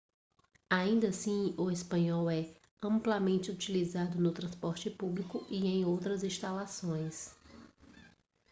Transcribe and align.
ainda 0.67 1.09
assim 1.09 1.53
o 1.59 1.69
espanhol 1.69 2.27
é 2.27 2.55
amplamente 2.81 3.51
utilizado 3.51 4.19
no 4.19 4.31
transporte 4.31 4.89
público 4.89 5.45
e 5.47 5.67
em 5.67 5.85
outras 5.85 6.23
instalações 6.23 7.35